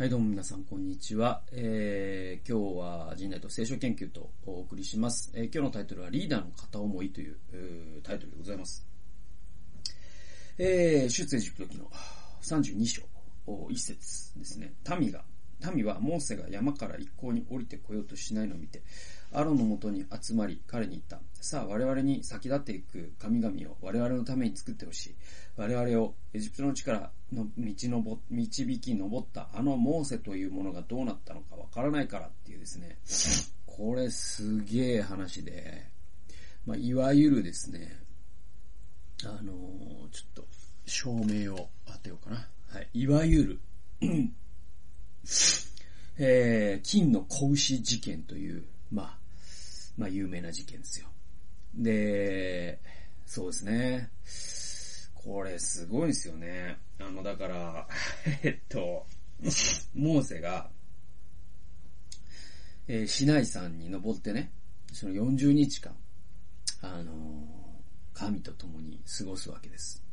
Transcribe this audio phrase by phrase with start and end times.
[0.00, 1.42] はい、どうも皆さん、こんにちは。
[1.52, 5.30] えー、今日は人内と聖書研究とお送りします。
[5.34, 8.82] えー今日のタイトルはリーダーの片思いという、えータイトルでございます。
[10.56, 11.84] えー、出エジプト記の
[12.40, 13.02] 32章、
[13.46, 14.72] 1節ですね。
[14.98, 15.22] 民が、
[15.74, 18.82] 民はモーセが山から一向に降りてこようとしないのを見て、
[19.32, 21.20] アロンのもとに集まり、彼に言った。
[21.40, 25.14] さあ、我々に先立っていく神々を我々のために作ってほしい。
[25.56, 32.98] 我々をエジプトの地からの道のぼ導き登ったあのモーセというものがどうなったのかわからないからっていうですね。
[33.66, 35.86] これすげえ話で、
[36.66, 37.96] まあ、いわゆるですね、
[39.24, 40.44] あのーちょっと、
[40.86, 42.48] 照明を当てようかな。
[42.68, 42.88] はい。
[42.92, 43.60] いわゆる、
[46.18, 49.19] えー、金の子牛事件という、まあ、
[50.00, 51.08] まあ、有名な事件ですよ。
[51.74, 52.80] で、
[53.26, 54.10] そうですね。
[55.14, 56.78] これすごいですよね。
[56.98, 57.86] あの、だから、
[58.42, 59.06] えっと、
[59.94, 60.70] モーセが、
[62.88, 64.50] えー、シナイ山に登ってね、
[64.90, 65.94] その40日間、
[66.80, 67.60] あのー
[68.12, 70.04] 神と共に過ごすわけです。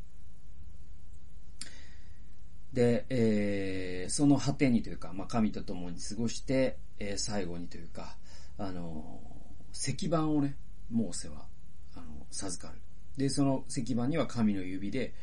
[2.72, 8.16] で、えーその果てにというか、まあ、神と共に過ごして、えー最後にというか、
[8.58, 9.37] あのー
[9.80, 10.56] 石板をね、
[10.90, 11.46] モーセは、
[11.94, 12.80] あの授かる。
[13.16, 15.14] で、その石板には神の指で、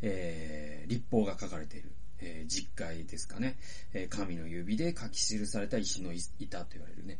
[0.00, 3.58] えー立法が書かれている、えー実会ですかね、
[3.92, 7.18] えー神の指で書き記された石の板と言われるね、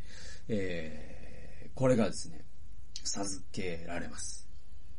[0.48, 2.40] えーこれがですね、
[3.04, 4.48] 授けられます。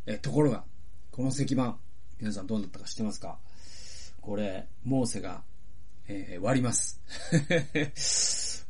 [0.05, 0.63] えーところが、
[1.11, 1.75] この石板、
[2.19, 3.39] 皆さんどうなったか知ってますか？
[4.21, 5.43] これ、モーセが、
[6.11, 6.99] えー割ります。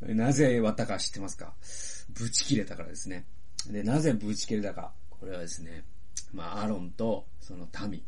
[0.02, 1.54] なぜ割ったか知ってますか？
[2.10, 3.24] ぶち切れたからですね。
[3.66, 4.92] で、なぜぶち切れたか？
[5.08, 5.84] これはですね、
[6.32, 8.02] まあ、アロンとその民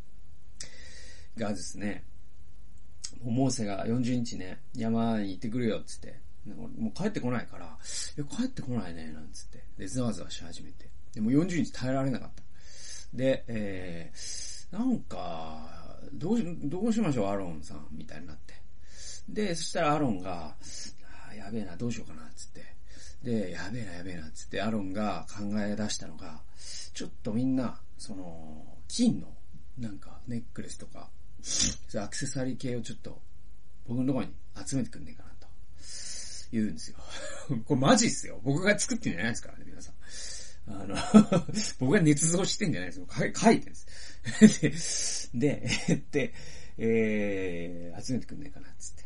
[1.37, 2.05] がですね、
[3.23, 6.21] もうモーセが40日ね、山に行ってくるよ、っつって。
[6.47, 9.65] もう帰ってこないから、いや帰ってこないね、なんつって。
[9.79, 10.91] で、ざわざわし始めて。
[11.15, 12.43] でも40日耐えられなかった。
[13.15, 18.62] で、えー、なんか、どうし、どうしましょう、アロンさん、みたいになって。
[19.29, 20.55] で、そしたらアロンが、
[21.31, 22.75] あやべえな、どうしようかな、つって。
[23.23, 26.41] で、やべえな、やべえな、つって、アロンが考え出したのが、
[26.93, 29.29] ちょっとみんな、その、金の、
[29.79, 31.09] なんか、ネックレスとか、
[31.97, 33.21] アクセサリー系をちょっと、
[33.87, 34.33] 僕のところに
[34.67, 35.47] 集めてくんねえかな、と。
[36.53, 36.97] 言うんですよ。
[37.65, 38.41] これマジっすよ。
[38.45, 39.95] 僕が作ってんじゃないですからね、皆さん。
[40.69, 40.95] あの、
[41.81, 43.07] 僕が捏造してんじゃないですよ。
[43.11, 43.75] 書いてるん
[44.71, 45.31] です。
[45.35, 46.35] で、 で、で、
[46.79, 49.02] えー、集めてくんねえかな、つって。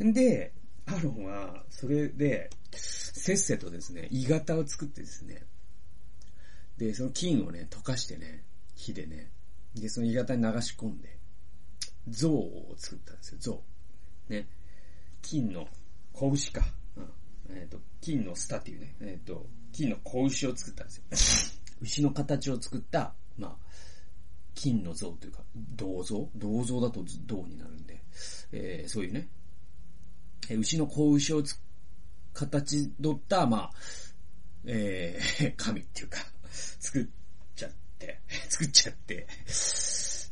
[0.00, 0.52] で、
[0.86, 5.44] アロンは、それで、せっせとですね、鋳型を作ってですね、
[6.78, 8.42] で、その金をね、溶かしてね、
[8.74, 9.30] 火でね、
[9.74, 11.18] で、その鋳型に流し込んで、
[12.08, 13.62] 像を作ったんですよ、像。
[14.28, 14.48] ね。
[15.22, 15.68] 金の
[16.12, 16.64] 子牛か。
[16.96, 17.12] うん
[17.50, 21.60] えっ、と、金のスタっていうね、えっ、と、金の子牛を作ったんですよ。
[21.82, 23.56] 牛の形を作った、まあ、
[24.54, 26.30] 金の像というか、銅像？
[26.36, 28.02] 銅像だと銅になるんで、
[28.52, 29.28] えーそういうね、
[30.56, 31.42] 牛の子牛を
[32.32, 33.70] 形取った、まあ、
[34.66, 36.18] えー 神っていうか、
[36.50, 37.06] 作っ
[37.56, 39.26] ちゃって、 作っちゃって、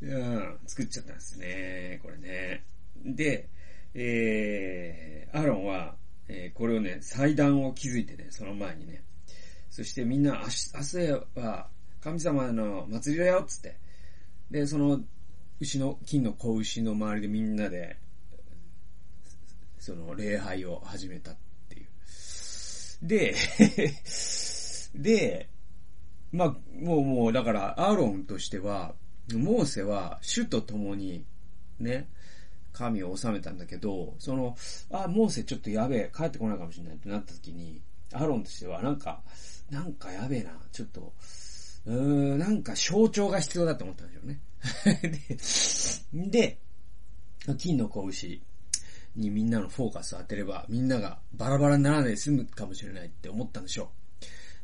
[0.02, 2.64] うん、作っちゃったんですね、これね。
[3.04, 3.48] で、
[3.94, 5.96] えー、アロンは、
[6.28, 9.02] えーこれをね、祭壇を築いてね、その前にね、
[9.70, 11.70] そしてみんな、明日は
[12.00, 13.76] 神様の祭りだよつって。
[14.50, 15.00] で、その
[15.60, 17.96] 牛の、金の子牛の周りでみんなで、
[19.78, 21.36] その礼拝を始めたっ
[21.68, 21.86] ていう。
[23.02, 23.34] で、
[24.94, 25.48] で、
[26.32, 28.94] まあ、もうもう、だから、アーロンとしては、
[29.34, 31.24] モーセは主と共に、
[31.78, 32.08] ね、
[32.72, 34.56] 神を治めたんだけど、その、
[34.90, 39.22] あ、モーセちょっとやべえ、帰ってこないかもしれないってなった時に、アーロンとしては、なんか、
[39.70, 41.12] なんかやべえな、ちょっと、
[41.86, 44.40] うーん、なんか象徴が必要だと思ったんでしょうね。
[46.12, 46.58] で、
[47.46, 48.42] で、金の子牛
[49.16, 53.90] にみんなのフォーカスを当てれば、みんながバラバラにならないで済むかもしれないって思ったんでしょ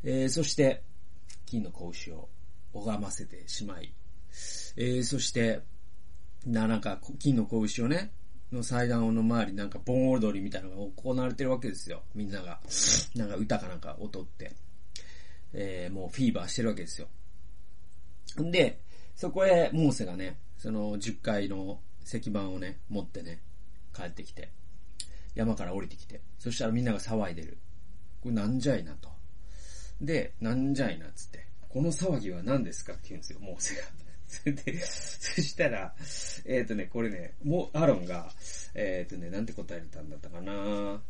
[0.04, 0.10] う。
[0.10, 0.82] えー、そして、
[1.46, 2.28] 金の子牛を
[2.72, 3.92] 拝ませてしまい、
[4.76, 5.62] えー、そして、
[6.46, 8.12] な、なんか、金の子牛をね、
[8.52, 12.02] の祭壇の周りなんか盆踊りみたいなのが行われてるわけですよ。
[12.14, 12.60] みんなが。
[13.14, 14.54] なんか歌かなんか踊って。
[15.52, 17.08] えー、もうフィーバーしてるわけですよ。
[18.42, 18.80] んで、
[19.14, 23.40] そこへモーセがね、その10階の石板をね、持ってね、
[23.94, 24.50] 帰ってきて、
[25.34, 27.58] 山から降りてきて、そしたらみんなが騒いでる。
[28.22, 29.08] これなんじゃいなと。
[30.00, 33.82] で、なんじゃいなっつって、この騒ぎは何ですかって言うんですよ、モーセが。
[34.26, 35.94] それで、そしたら、
[36.46, 38.32] えっ、ー、とね、これね、もう、アロンが、
[38.74, 41.00] えっ、ー、とね、なんて答えたんだったかな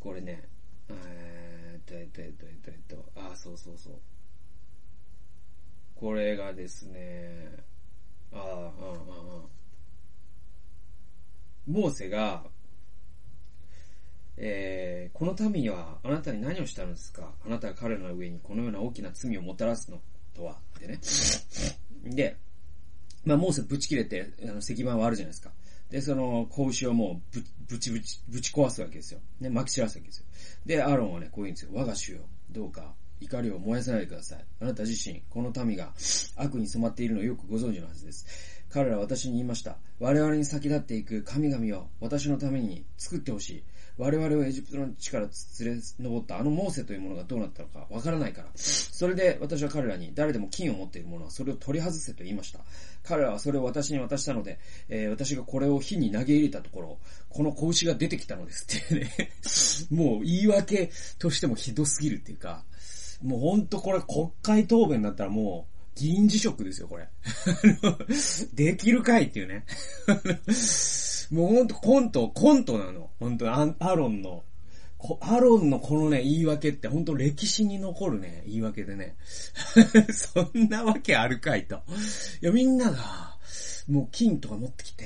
[0.00, 0.48] これね、
[0.88, 3.94] えーと、えっと、えっと、えっと、えっと、あ、そうそうそう。
[5.94, 7.64] これがですね、
[8.32, 8.72] ああ、ああ、あ
[9.44, 9.56] あ。
[11.66, 12.44] モーセが、
[14.36, 17.30] えー、この民にはあなたに何をしたのですか？
[17.44, 19.98] あなたが彼らの上にこのような大きな罪をもたらすの
[20.34, 20.58] とは。
[20.78, 21.00] でね。
[22.04, 22.36] で、
[23.24, 25.50] まあ、モーセぶち切れて、あの、石板はあるじゃないですか。
[25.90, 29.20] で、その、子牛をもうぶ、ぶちぶち、ぶち壊すわけですよ。
[29.40, 30.26] ね、巻き散らすわけですよ。
[30.64, 31.70] で、アーロンはね、こう言うんですよ。
[31.74, 32.20] 我が主よ、
[32.50, 34.44] どうか、怒りを燃やさないでください。
[34.60, 35.92] あなた自身、この民が
[36.36, 38.55] 悪に染まっているのをよくご存知のはずです。
[38.76, 39.78] 彼らは私に言いました。
[40.00, 43.62] 我々に先立っていく神々を私のために作ってほしい。
[43.96, 45.28] 我々をエジプトの地から
[45.60, 48.48] 連れ上ったあのモーセというものがどうなったのかわからないから。
[48.54, 52.58] それで私は彼らに誰でも金を持っている者はそれを取り外せと言いました。
[53.02, 54.58] 彼らはそれを私に渡したので、
[54.90, 56.98] えー、私がこれを火に投げ入れたところ、
[57.30, 59.10] この子牛が出てきたのですってね
[59.90, 62.62] もう言い訳としてもひどすぎるっていうか、
[63.22, 67.08] もうほんとこれ国会答弁だったらもう、議員辞職ですよ、これ。
[68.54, 69.64] できるかいっていうね。
[71.32, 73.10] もうほんとコント、コントなの。
[73.18, 74.44] ほんとアロンの。
[75.20, 79.16] アロンのこのね、言い訳ってほんと歴史に残るね、言い訳でね。
[80.12, 81.76] そんなわけあるかいと。
[82.42, 83.36] いや、みんなが、
[83.88, 85.04] もう金とか持ってきて、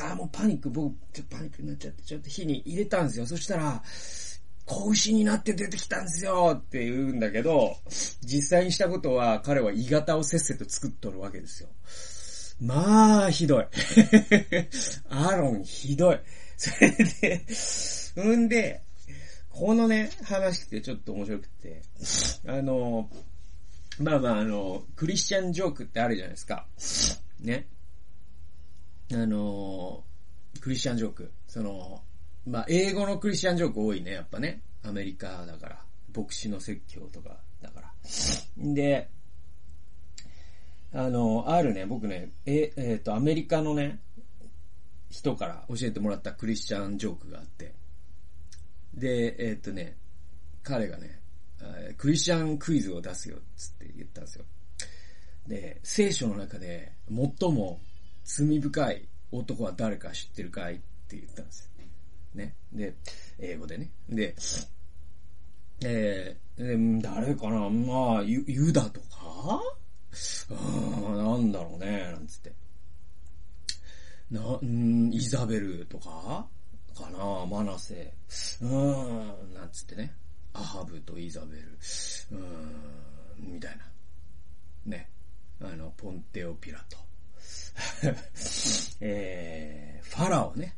[0.00, 0.94] ああ、もうパニック、僕、
[1.24, 3.26] パニックになっちゃって、ちょっと火に入れたんですよ。
[3.26, 3.82] そしたら、
[4.68, 7.76] 子牛になって出てきたんですよって言うんだけど、
[8.22, 11.70] 実際にしたことは彼は鋳型をせっせと作っとるわけですよ。
[12.60, 13.66] まあ、ひどい。
[15.08, 16.20] アロンひどい。
[16.56, 17.46] それで、
[18.16, 18.82] うんで、
[19.50, 21.82] このね、話ってちょっと面白くて、
[22.46, 23.08] あの、
[24.00, 26.66] まあまああの、クリスチャンジョークってあるじゃないですか。
[27.40, 27.66] ね。
[29.12, 30.04] あの、
[30.60, 31.32] クリスチャンジョーク。
[31.46, 32.02] その、
[32.48, 34.62] まあ、英語のクリスチャンジョーク多いね、やっぱね。
[34.82, 35.82] アメリカだから。
[36.16, 37.92] 牧師の説教とかだから。
[38.64, 39.10] んで、
[40.92, 44.00] あの、あるね、僕ね、え、えっ、ー、と、アメリカのね、
[45.10, 47.74] 人から教えてもらったクリスチャンジョークがあって、
[48.94, 49.96] で、えっ、ー、とね、
[50.62, 51.20] 彼がね、
[51.98, 54.44] クリスチャンクイズを出すよ、つって言ったんですよ。
[55.46, 57.80] で、聖書の中で最も
[58.24, 60.78] 罪深い男は誰か知ってるかいっ
[61.08, 61.77] て言ったんですよ。
[62.34, 62.54] ね。
[62.72, 62.94] で、
[63.38, 63.90] 英語でね。
[64.08, 64.34] で、
[65.80, 67.68] えー、誰かな？
[67.70, 69.60] まあ、ユユダとか？
[70.50, 70.54] う
[71.12, 72.52] ん、なんだろうね、なんつって。
[74.30, 76.46] な、んイザベルとか？
[76.94, 77.46] かな？
[77.46, 78.12] マナセ。
[78.60, 80.14] うん、なんつってね。
[80.52, 81.78] アハブとイザベル。
[82.32, 83.84] うん、みたいな。
[84.86, 85.10] ね。
[85.60, 86.98] あの、ポンテオピラト。
[89.00, 90.76] えー、ファラオね。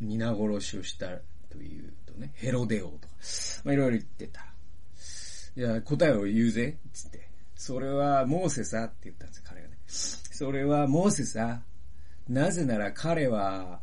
[0.00, 1.06] 皆殺しをした
[1.50, 3.14] というとね、ヘロデオとか、
[3.64, 4.46] まあ、いろいろ言ってた。
[5.56, 7.28] いや、答えを言うぜ、つって。
[7.54, 9.74] それはモーセさって言ったんですよ、彼がね。
[9.86, 11.62] それはモーセさ。
[12.28, 13.80] なぜなら彼は、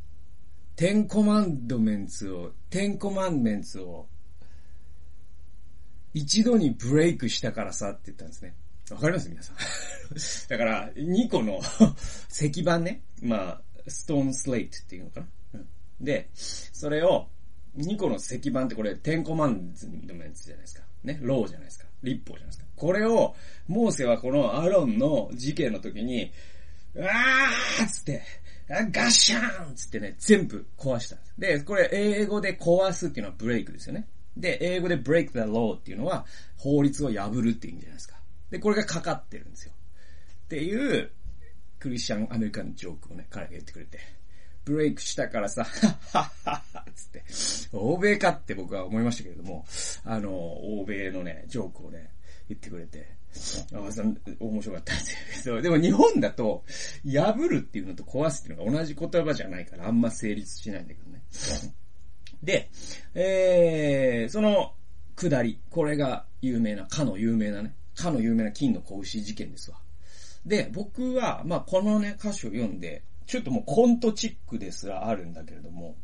[0.75, 4.07] テンコマンドメンツを、テンコマンドメンツを、
[6.13, 8.56] 一度にブレイクしたからさって言ったんですね。
[8.92, 9.30] わかります？
[9.30, 9.56] 皆さん。
[10.50, 11.62] だから、2個の
[12.30, 13.01] 石板ね。
[13.21, 15.27] まあ、ストーンスレイトっていうのかな。
[16.01, 17.27] で、それを、
[17.77, 19.74] 2個の石板ってこれ、テンコマン
[20.06, 20.83] ドメンツじゃないですか。
[21.04, 21.85] ね、ローじゃないですか。
[22.04, 22.66] 立法じゃないですか。
[22.76, 23.35] これを、
[23.68, 26.31] モーセはこのアロンの事件の時に、
[26.94, 28.21] うわーっつって、
[28.69, 31.57] ガッシャーンつってね、全部壊したで。
[31.57, 34.07] で、これ英語で壊すっていうのはブレイクですよね。
[34.37, 36.26] で、英語で break the law っていうのは
[36.57, 38.16] 法律を破るっていう意味じゃないですか。
[38.49, 39.73] で、これがかかってるんですよ。
[40.45, 41.11] っていう、
[41.80, 43.99] クリスチャンアメリカンジョークをね、彼が言ってくれて。
[44.65, 47.23] ブレイクしたからさ、 はっはっはっつって、
[47.73, 49.65] 欧米かって僕は思いましたけれども、
[50.03, 52.11] あの、欧米のね、ジョークをね、
[52.47, 54.03] 言ってくれて、あさ
[54.39, 55.61] 面白かったんですよ。
[55.61, 56.63] でも日本だと、
[57.06, 61.23] 破るっていうのと壊すっていうのが同じ言葉じゃないからあんま成立しないんだけどね。
[62.44, 62.69] で、
[63.13, 64.73] えー、その
[65.15, 69.77] 下り、これが有名な、かの有名なね、かの有名な金の子牛事件ですわ。
[70.45, 75.95] で、僕は、まあ、このね、歌詞を読んで、ちょっともうコントチックですらあるんだけれども、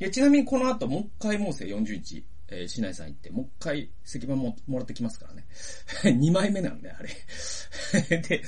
[0.00, 5.46] いや、ちなみにこの後もう一回モーセ40日、えー、市内さん行って、もう一回石板ももらってきますからね。
[6.04, 7.08] 2枚目なんで、あれ。
[8.20, 8.42] で、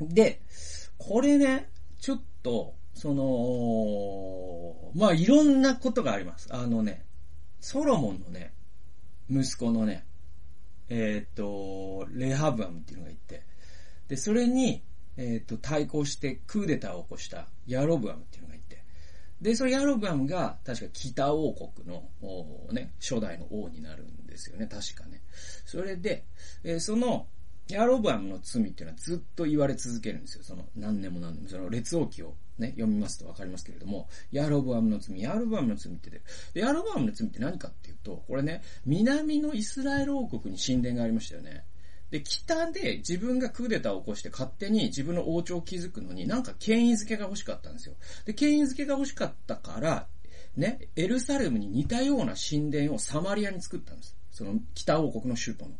[0.00, 0.40] で、
[0.98, 6.48] これね、ちょっと、その、まあ、いろんなことがあります。
[6.52, 7.04] あのね、
[7.60, 8.52] ソロモンのね、
[9.30, 10.04] 息子のね、
[10.88, 13.44] えっ、ー、と、レハブアムっていうのがいて、
[14.08, 14.82] で、それに、
[15.18, 18.82] えっ、と、対抗してクーデターを起こしたヤロブアムっていうのがいて、
[19.42, 22.08] で、そのヤロブアムが、確か北王国の、
[22.72, 25.20] ね、初代の王になるんですよね、確かね。
[25.66, 26.24] それで、
[26.64, 27.26] えー、その、
[27.68, 30.44] ヤロブアムの罪っていうのはずっと言われ続けるんですよ。
[30.44, 31.48] その何年も何年も。
[31.50, 36.22] その列王記をね、読みますとわかりますけれども、ヤロブアムの罪、ヤロブアムの罪ってで、
[36.54, 41.64] ヤロブアムの罪って何かっていうと、これね、南のイスラエル王国に神殿がありましたよね。
[42.10, 47.94] で、北で自分がクーデターを起こして勝手に自分の王朝を築くのになんか権威づけが欲しかったんですよ。
[48.24, 50.06] で、権威づけが欲しかったから、
[50.56, 54.16] ね、エルサレムに似たような神殿をサマリアに作ったんです。
[54.30, 55.72] その北王国の首都の。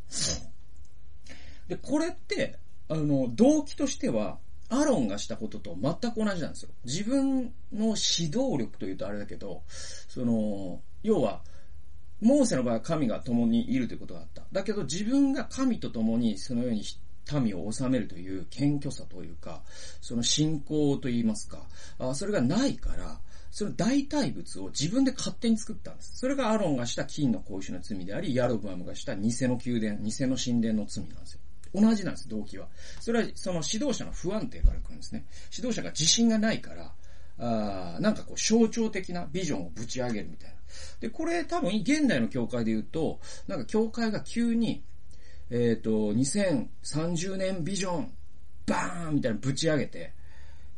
[1.68, 2.58] で、これって、
[2.88, 4.38] あの、動機としては、
[4.70, 6.70] アロンがしたことと全く同じなんですよ。
[6.84, 11.42] 自分の指導力というとあれだけど、その、要は、
[12.20, 14.42] モーセの場合は神が共にいるということがあった。
[14.52, 16.82] だけど自分が神と共にそのように
[17.32, 19.62] 民を治めるという謙虚さというか、
[20.00, 21.66] その信仰といいますか、
[21.98, 23.20] あそれがないから、
[23.50, 26.18] その代替物を自分で勝手に作ったんです。
[26.18, 31.40] それがアロンがした金の格子の罪であり、ヤロブアムがした偽の宮殿、偽の神殿の罪なんですよ。
[31.74, 32.68] 同じなんです、動機は。
[33.00, 35.24] それはその指導者の不安定から来るんですね。
[35.54, 36.92] 指導者が自信がないから、
[37.40, 40.57] あなんかこう象徴的なビジョンをぶち上げるみたいな。
[41.00, 44.82] で、これ多分現代の教会で言うと、なんか教会が急に、
[45.50, 48.12] えっ、ー、と、2030年ビジョン、
[48.66, 50.12] バーンみたいなぶち上げて、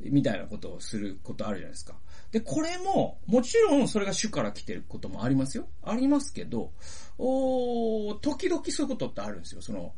[0.00, 1.94] みたいなことをすることあるじゃないですか。
[2.30, 5.68] で、これも、もちろんそれが主から来てることもありますよ。
[5.82, 6.72] ありますけど、
[7.18, 9.62] お時々そういうことってあるんですよ。
[9.62, 9.92] その、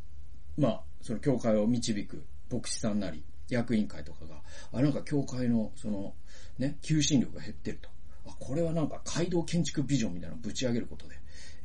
[0.56, 4.36] まあ、その教会を導く牧師さんなり、役員会とかが、
[4.72, 6.14] あ、なんか教会の、その、
[6.58, 7.90] ね、求心力が減ってると。
[8.24, 11.14] これはなんか街道建築ビジョンみたいなのをぶち上げることで、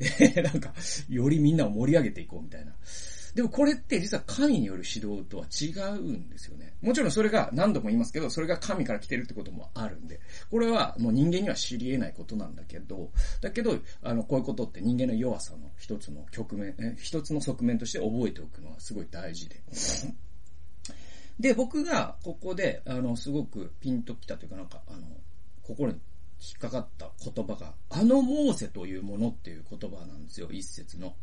[0.00, 0.72] えー、なんか、
[1.08, 2.72] よりみんなを盛り上げていこうみたいな。
[3.34, 6.74] でもこれって実は神による指導とは違うんですよね。
[6.80, 13.10] もちろんそれが何度も言いますけど、それが神から来てるってこともあるんで、これはもう人間には知り得ないことなんだけど、
[13.40, 19.62] だけど、あの、こういうことって人間の弱さの一つの局面、一つの側面として覚えておくのはすごい大事で。
[21.38, 25.06] で、僕がここで、あの、すごくピンときたというかなんか、あの、
[25.62, 26.00] 心に
[26.40, 31.14] 引っかかった言葉が、あのモーセというものっていう言葉なんですよ、一節の。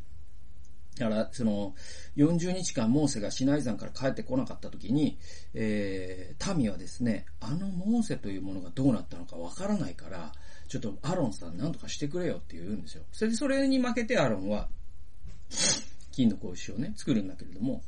[0.97, 1.75] だから、その、
[2.15, 5.17] 40日間モーセがシナイ山から帰ってこなかった時に、
[5.53, 10.31] えー、民はですね、あのモーセというものがどうなったのかわからないから、
[10.67, 13.03] ちょっとアロンさん何とかしてくれよって言うんですよ。
[13.11, 14.69] それでそれに負けてアロンは、
[16.11, 17.83] 金の格子をね、作るんだけれども、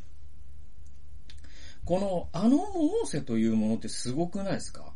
[1.85, 4.93] この、あのモーセというものってすごくないですか？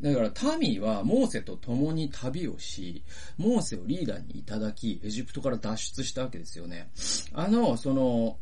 [0.00, 3.02] だから民はモーセと共に旅をし、
[3.36, 6.90] モーセをリーダーにいただき、エジプトから脱出したわけですよね。
[7.32, 8.38] あの、その、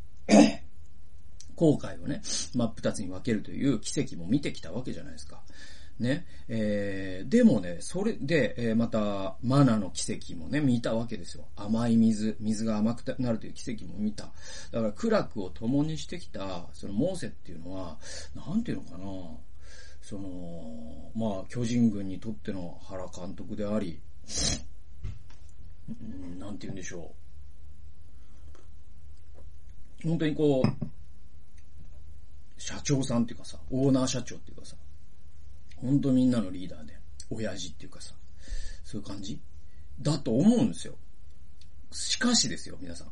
[1.57, 2.21] 航海をね、
[2.55, 5.43] 真っ二つに分けるという奇跡も見てきたわけじゃないですか。
[5.99, 6.27] ね。
[6.49, 11.45] えー、でもね、それで、えー、また、マナの奇跡もね、見たわけですよ。
[11.57, 14.31] 甘い水、水が甘くなるという奇跡も見た。
[14.71, 17.99] だから苦楽を共にしてきた、そのモーセっていうのは、
[18.35, 19.05] なんていうのかな
[20.00, 24.00] その、まあ、巨人軍にとっての原監督であり、
[25.88, 27.12] うん、なんて言うんでしょ
[30.05, 30.09] う。
[30.09, 30.69] 本当にこう、
[32.57, 34.76] 社長さんっていうかさ、オーナー社長っていうかさ、
[35.76, 36.99] ほんとみんなのリーダーで、
[37.31, 38.14] 親父っていうかさ、
[38.85, 39.40] そういう感じ？
[40.00, 40.95] だと思うんですよ。
[41.90, 43.09] しかしですよ、皆さん。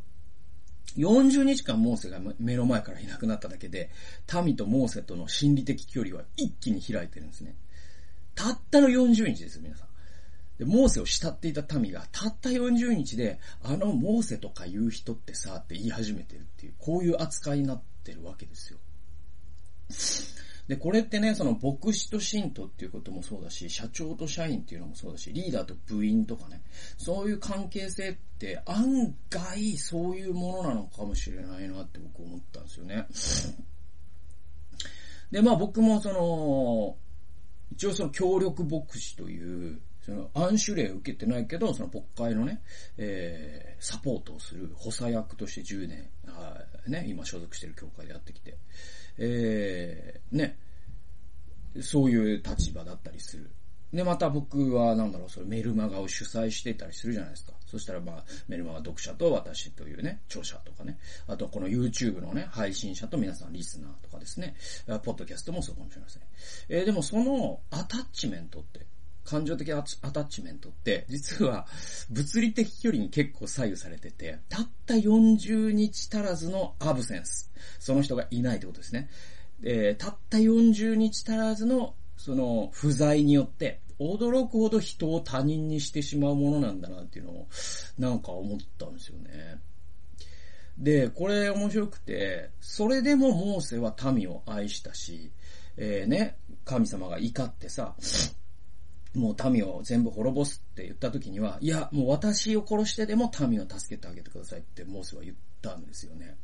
[0.97, 3.91] 40日間モーセが目の前からいなくなっただけで、
[4.45, 7.55] 民とモーセとの心理的距離は一気に開いてるんですね。
[8.35, 9.89] たったの40日ですよ、皆さん。
[10.59, 18.79] で、モーセを慕っていた民が、たった40日で、あのモーセとか言う人ってさ、って言い始めてるっていう、こういう扱いになってるわけですよ。
[20.69, 26.61] で、これってね、その牧師と信徒っていうこともそうだし、社長と社員っていうのもそうだし、リーダーと部員とかね、
[26.99, 33.07] そういう関係性って案外そういうものなのかもしれないなって僕思ったんですよね。
[35.31, 36.97] で、まあ僕もその、
[37.73, 42.61] 一応その協力牧師という、その暗種例を受けてないけど、その牧会のね、
[42.97, 46.09] えー、サポートをする補佐役として10年、
[46.87, 48.57] ね、今所属してる教会でやってきて、
[49.19, 50.59] えー、ね、
[51.81, 53.51] そういう立場だったりする。
[53.93, 57.53] で、また僕は、なんだろう、それメルマガを主催していたりするじゃないですか。
[57.67, 60.99] そしたら、まあ、メルマガ読者と私というね、著者とかね。
[61.27, 64.57] あと、この YouTube のね、配信者と皆さんリスナーとかですね。
[65.05, 66.23] ポッドキャストもそうかもしれません。
[66.69, 68.87] えー、でもそのアタッチメントって、
[69.27, 71.67] 感情的アタッチメントって、実は
[72.11, 77.53] 物理的距離に結構左右されてて、たった40日足らずのアブセンス。
[77.79, 79.11] その人がいないってことですね。
[79.63, 87.49] えー、たった40日足らずの、その、不在によって、驚くほど人を他人にしてしまうものなんだなっていうのを、
[87.99, 89.61] なんか思ったんですよね。
[90.79, 95.33] で、これ面白くて、それでもモーセは民を愛したし、
[95.79, 97.95] えー、ね、神様が怒ってさ、
[99.17, 106.37] もう民を全部滅ぼすって言った時には、いや、もう私を殺してでも民を助けてあげてくださいってモーセは言ったんですよね。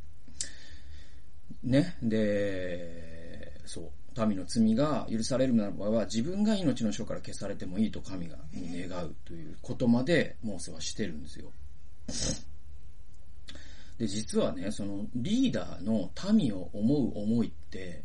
[1.62, 1.96] ね。
[2.02, 4.26] で、そう。
[4.26, 11.50] 民の罪が許されるならばは、自分が命の書から消されてもいいと神が願うということまで、モーセはしてるんですよ。
[13.98, 18.04] で、実はね、そのリーダーの民を思う思いって、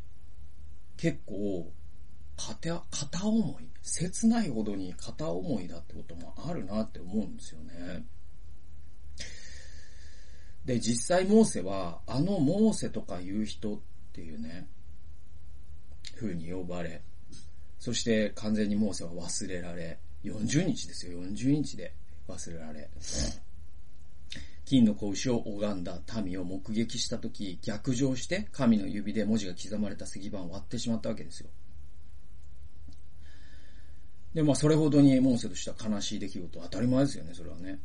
[0.95, 1.71] 結構、
[2.38, 8.06] 片、片思い、切ないほどに片思いだってこともあるなって思うんですよね。
[10.65, 13.79] で、実際モーセは、あのモーセとかいう人っ
[14.13, 14.67] ていうね、
[16.15, 17.01] 風に呼ばれ、
[17.79, 21.94] そして完全にモーセは忘れられ、40日ですよ、40日で
[22.27, 22.89] 忘れられ。
[24.65, 31.50] 金の子牛を拝んだ民を目撃したとき、逆上して神の指で文字が刻まれた石板を割ってしまったわけですよ。
[34.34, 37.79] で、まあ、それほどにモーセとしては悲しい出来事、当たり前ですよね、それはね。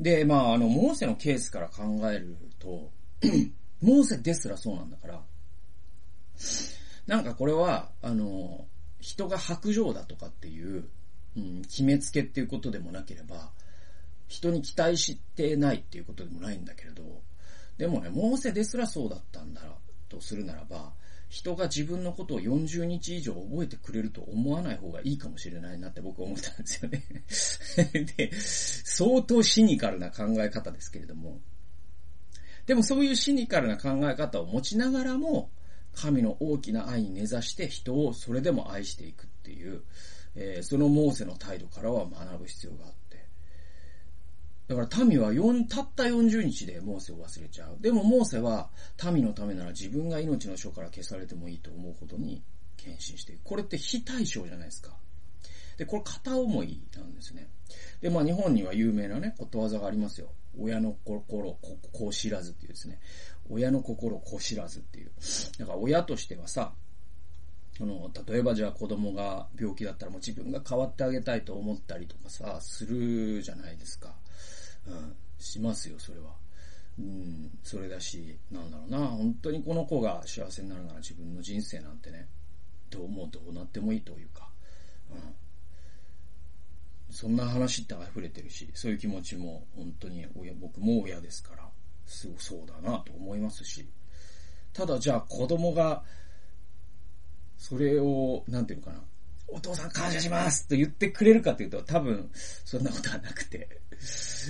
[0.00, 2.90] で、まあ、あの、モーセのケースから考えると、
[3.80, 5.22] モーセですらそうなんだから、
[7.06, 8.66] なんかこれは、あの、
[9.00, 10.88] 人が白状だとかっていう、
[11.36, 13.50] うん、決めつけっていうことでもなければ、
[14.28, 17.02] 人に期待してないっていうことでもないんだけれど、
[17.76, 19.74] でもね、モーセですらそうだったんだら
[20.08, 20.92] とするならば、
[21.32, 27.02] 人が自分のことを40日以上覚えてくれると思わない方がいいかもしれないなって僕は思ったんですよね
[28.18, 31.40] で、相当シニカルな考え方ですけれども、
[32.66, 35.50] でもそういうシニカルな考え方を持ちながらも、
[35.94, 39.84] 神の大きな愛に根ざして人をそれでも愛していくっていう、
[40.34, 43.01] えー、そのモーセの態度からは学ぶ必要があって。
[44.74, 47.76] だから民は4、たった40日でモーセを忘れちゃう。
[47.80, 48.70] でもモーセは
[49.12, 52.42] 民のためなら自分が命の書から消されてもいいと思うほどに
[52.78, 53.42] 献身していく。
[53.44, 54.96] これって非対称じゃないですか。
[55.76, 57.48] で、これ片思いなんですね。
[58.00, 60.28] で、まあ日本には有名なね、ことわざがありますよ。
[60.58, 61.52] 親の心、
[61.92, 62.98] こう知らずっていうですね。
[63.50, 65.10] 親の心子知らずっていう。
[65.58, 66.72] だから親としてはさ、
[67.76, 74.14] その、例えばじゃあ子供が病気だったらもう自分が変わってあげたいと思ったりとかさ、するじゃないですか。
[74.86, 76.30] うん、しますよ、それは。
[76.98, 82.28] うん、それだし、なんだろうな、本当にこの子が幸せになるなら自分の人生なんてね、
[82.90, 84.48] どうもどうなってもいいというか、
[85.10, 85.34] うん。
[87.10, 91.68] そんな話って溢れてるし、そういう気持ちも本当に親、僕も親ですから、
[92.06, 93.88] すごそうだなと思いますし、
[94.72, 96.02] ただじゃあ子供が、
[97.56, 99.00] それを、なんていうのかな、
[99.48, 102.30] お父さん感謝しますと言ってくれるかというと多分
[102.64, 103.80] そんなことはなくて、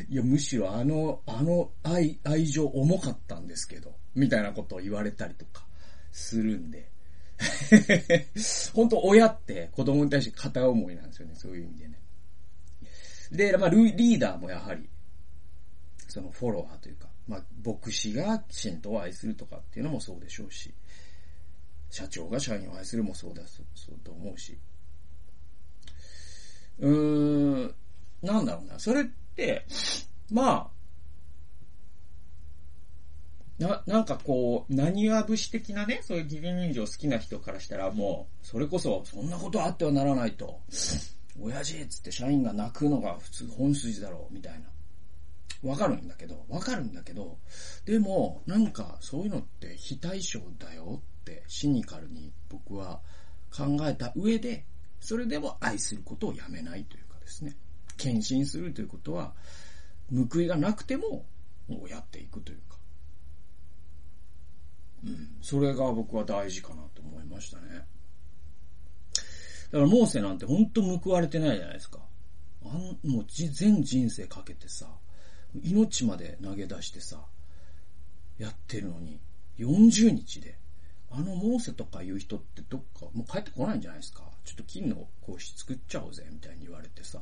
[0.09, 5.65] いやむしろあの、あの愛、愛情重かったんですけど、みたいなことを言われたりとか
[6.11, 6.91] するんで、
[8.73, 11.99] 本当親って子供に対して片思いなんですよね、そういう意味でね。
[13.33, 14.89] で、まあ、リーダーもやはり、
[16.09, 20.73] そのフォロワーというか、まあ、牧師が信徒を愛するとかっていうのもそうでしょうし、
[21.91, 24.59] 社長が社員を愛するもそうだ、そうと思うし。
[26.79, 27.75] うーん、
[28.23, 28.79] なんだろうな。
[28.79, 29.05] それっ、
[30.31, 30.71] まあ、
[33.59, 40.61] な、なんかこう、何は節的なね、そういう義理人情好きな人からしたらもう、それこそ、そんなことあってはならないと。
[41.41, 45.71] 親父っつって社員が泣くのが普通本筋だろう、みたいな。
[45.71, 47.39] わかるんだけど、わかるんだけど、
[47.85, 53.01] でも、なんか、そういうのって非対称だよってシニカルに僕は
[53.57, 54.65] 考えた上で、
[55.01, 57.57] それでも愛することをやめないというかですね。
[57.97, 59.35] 献身するということは、
[60.11, 61.25] 報いがなくても、
[61.69, 62.77] もうやっていくというか。
[65.05, 65.29] うん。
[65.41, 67.87] それが僕は大事かなと思いましたね。
[69.73, 72.01] だからモーセなんて本当報われてないじゃないですか。
[72.65, 74.87] あん、もう全人生かけてさ、
[75.63, 77.25] 命まで投げ出してさ、
[78.39, 79.21] やってるのに、
[79.59, 80.59] 40日で、
[81.11, 87.21] あのモーセとかいう人ってどっか、もう帰ってこないんじゃないですかちょっと金の格子作っちゃおうぜ、みたいに言われてさ、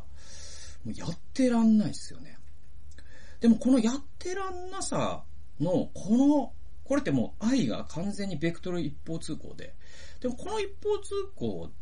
[0.84, 2.38] もうやってらんないっすよね。
[3.40, 5.24] でもこのやってらんなさ
[5.60, 6.52] の、この、
[6.84, 9.74] これってもう愛が完全にベクトル一方通行で、
[10.20, 11.72] でもこの一方通行っ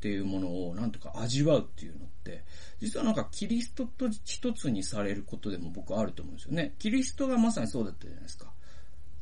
[0.00, 2.44] ていうものをなんとか味わうっていうのって、
[2.80, 6.74] 実はなんかキリストと一つにされることでも僕あると思うんですよね。
[6.78, 8.52] キリストがまさにそうだったじゃないですか。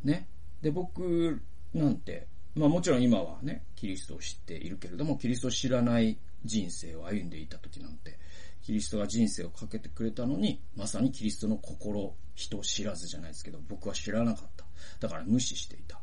[0.04, 0.26] ね。
[0.60, 1.40] で、僕
[1.74, 8.18] なんて、まあもちろん今はね、キリストを知っているけれども、キリストを知らない人生を歩んでいた時なんて、
[8.62, 14.64] キリストが人生をかけてくれたのに、まさにキリストの心、人を知らずじゃないですけど、僕は知らなかった。
[15.00, 16.00] だから無視していた。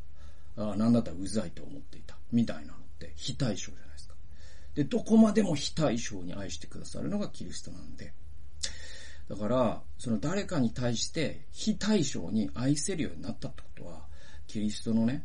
[0.58, 2.18] ああ、なんだったらうざいと思っていた。
[2.32, 4.16] みたいなのって非対称じゃないですか。
[4.76, 8.14] で、どこまでも非対称に愛してくださるのがキリストなんで。
[9.30, 14.06] だから、その誰かに対して非対称に愛せるようになったってことは、
[14.48, 15.24] キリストのね、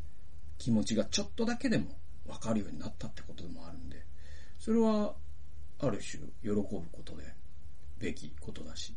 [0.58, 1.86] 気持ちがちょっとだけでも
[2.26, 4.04] わかるようになったってことでもあるんで、
[4.58, 5.14] それは、
[5.86, 7.34] ある種、喜ぶことで、
[7.98, 8.94] べきことだし、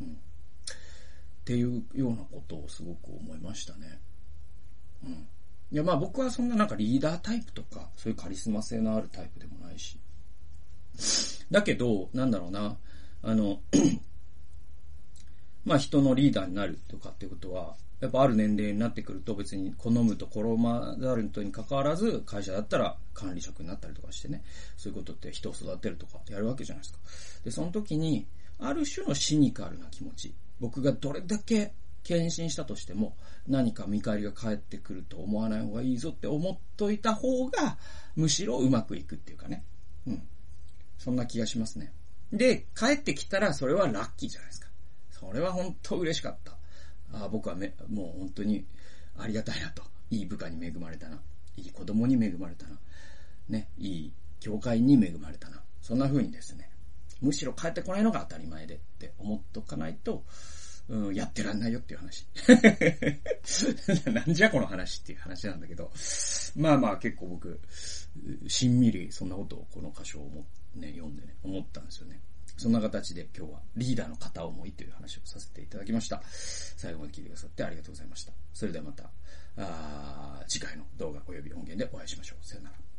[0.00, 0.06] うん。
[0.08, 0.10] っ
[1.44, 4.00] ていうようなことをすごく思いましたね。
[5.04, 5.28] うん。
[5.72, 9.98] いや、まあ僕はそんななんかリーダータイプとか、そういうカリスマ性のあるタイプでもないし。
[11.50, 12.76] だけど、なんだろうな、
[13.22, 13.60] あの
[15.64, 24.42] まあ人のリーダーになるとかっていうことは、やっぱある年齢になってくると別に好むと転まざるとに関わらず、会社だったら管理職になったりとかしてね、
[24.76, 26.98] そういうことって人を育てるとかやるわけじゃないですか。
[27.44, 28.26] で、その時に、
[28.58, 30.34] ある種のシニカルな気持ち。
[30.60, 37.76] 僕がどれだけ献身したとしても、何か見返りが返ってくると思わない方がいいぞって思っといた方が、
[38.16, 39.64] むしろうまくいくっていうかね。
[40.06, 40.22] うん。
[40.98, 41.92] そんな気がしますね。
[42.32, 44.69] で、帰ってきたらそれはラッキーじゃないですか。
[45.20, 46.56] それは本当嬉しかった。
[47.12, 48.64] あ僕はめ、もう本当に
[49.18, 49.82] ありがたいなと。
[50.10, 51.20] いい部下に恵まれたな。
[51.56, 52.78] いい子供に恵まれたな。
[53.48, 55.62] ね、いい教会に恵まれたな。
[55.82, 56.70] そんな風にですね、
[57.20, 60.24] むしろ帰ってこないのが当たり前でって思っとかないと、
[60.88, 62.26] うん、やってらんないよっていう話。
[64.10, 65.92] なんじゃこの話っていう話なんだけど、
[66.56, 67.60] まあまあ結構僕、
[68.48, 72.20] しんみりそんなことをこの箇所を、ね、読んでね、思ったんですよね。
[72.60, 76.22] そんな形で今日はリーダーの片思いという話をさせていただきました。
[76.76, 78.32] 最後まで聞いてくださってありがとうございました。
[78.52, 79.10] それではまた、
[79.56, 82.46] あ次回の動画及び音源でお会いしましょう。
[82.46, 82.89] さよなら。